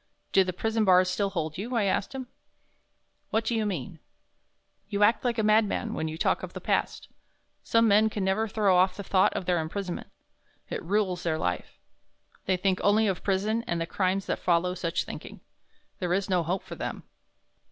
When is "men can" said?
7.87-8.23